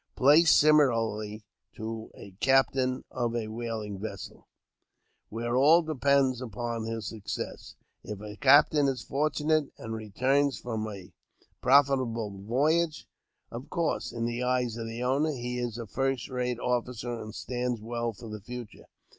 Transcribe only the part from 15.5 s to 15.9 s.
is a